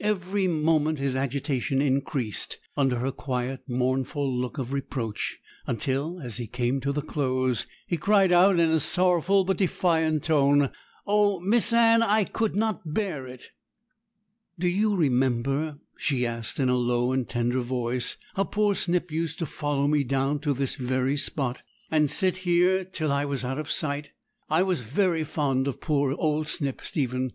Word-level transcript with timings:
Every 0.00 0.48
moment 0.48 0.98
his 0.98 1.14
agitation 1.14 1.80
increased 1.80 2.58
under 2.76 2.98
her 2.98 3.12
quiet, 3.12 3.60
mournful 3.68 4.28
look 4.28 4.58
of 4.58 4.72
reproach, 4.72 5.38
until, 5.68 6.18
as 6.20 6.38
he 6.38 6.48
came 6.48 6.80
to 6.80 6.90
the 6.90 7.00
close, 7.00 7.64
he 7.86 7.96
cried 7.96 8.32
out 8.32 8.58
in 8.58 8.70
a 8.70 8.80
sorrowful 8.80 9.44
but 9.44 9.58
defiant 9.58 10.24
tone, 10.24 10.70
'Oh, 11.06 11.38
Miss 11.38 11.72
Anne, 11.72 12.02
I 12.02 12.24
could 12.24 12.56
not 12.56 12.92
bear 12.92 13.28
it!' 13.28 13.50
'Do 14.58 14.66
you 14.66 14.96
remember,' 14.96 15.78
she 15.96 16.26
asked, 16.26 16.58
in 16.58 16.68
a 16.68 16.74
low 16.76 17.12
and 17.12 17.28
tender 17.28 17.60
voice, 17.60 18.16
'how 18.34 18.42
poor 18.42 18.74
Snip 18.74 19.12
used 19.12 19.38
to 19.38 19.46
follow 19.46 19.86
me 19.86 20.02
down 20.02 20.40
to 20.40 20.54
this 20.54 20.74
very 20.74 21.16
spot, 21.16 21.62
and 21.88 22.10
sit 22.10 22.38
here 22.38 22.84
till 22.84 23.12
I 23.12 23.24
was 23.26 23.44
out 23.44 23.60
of 23.60 23.70
sight? 23.70 24.10
I 24.50 24.64
was 24.64 24.82
very 24.82 25.22
fond 25.22 25.68
of 25.68 25.80
poor 25.80 26.14
old 26.18 26.48
Snip, 26.48 26.80
Stephen!' 26.80 27.32